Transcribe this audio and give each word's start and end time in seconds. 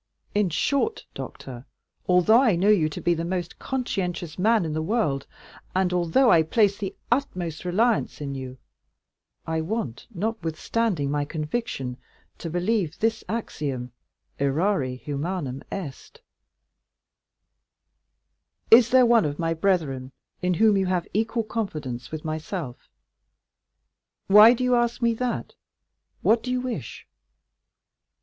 In 0.33 0.49
short, 0.49 1.05
doctor 1.13 1.67
although 2.09 2.41
I 2.41 2.55
know 2.55 2.69
you 2.69 2.89
to 2.89 2.99
be 2.99 3.13
the 3.13 3.23
most 3.23 3.59
conscientious 3.59 4.39
man 4.39 4.65
in 4.65 4.73
the 4.73 4.81
world, 4.81 5.27
and 5.75 5.93
although 5.93 6.31
I 6.31 6.41
place 6.41 6.75
the 6.79 6.95
utmost 7.11 7.63
reliance 7.65 8.19
in 8.19 8.33
you, 8.33 8.57
I 9.45 9.61
want, 9.61 10.07
notwithstanding 10.11 11.11
my 11.11 11.23
conviction, 11.23 11.97
to 12.39 12.49
believe 12.49 12.97
this 12.97 13.23
axiom, 13.29 13.91
errare 14.39 14.97
humanum 14.99 15.61
est." 15.71 16.21
"Is 18.71 18.89
there 18.89 19.05
one 19.05 19.23
of 19.25 19.37
my 19.37 19.53
brethren 19.53 20.11
in 20.41 20.55
whom 20.55 20.77
you 20.77 20.87
have 20.87 21.07
equal 21.13 21.43
confidence 21.43 22.09
with 22.09 22.25
myself?" 22.25 22.89
"Why 24.25 24.55
do 24.55 24.63
you 24.63 24.73
ask 24.75 24.99
me 25.03 25.13
that?—what 25.13 26.41
do 26.41 26.49
you 26.49 26.59
wish?" 26.61 27.05